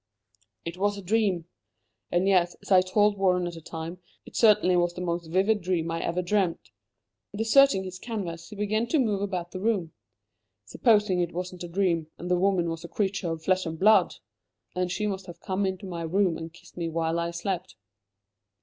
[0.65, 1.45] "It was a dream.
[2.11, 5.61] And yet, as I told Warren at the time, it certainly was the most vivid
[5.61, 6.71] dream I ever dreamt."
[7.35, 9.93] Deserting his canvas he began to move about the room.
[10.65, 14.15] "Supposing it wasn't a dream, and the woman was a creature of flesh and blood!
[14.73, 17.75] Then she must have come into my room, and kissed me while I slept.